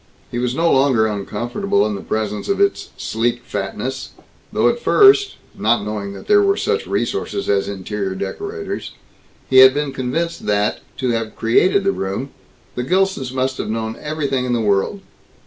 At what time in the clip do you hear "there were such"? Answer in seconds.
6.25-6.87